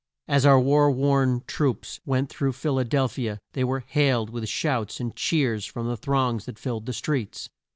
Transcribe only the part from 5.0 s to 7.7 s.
cheers from the throngs that filled the streets.